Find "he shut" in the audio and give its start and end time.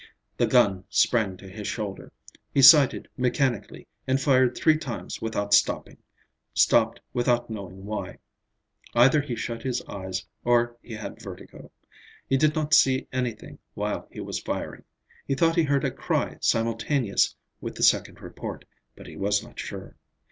9.21-9.61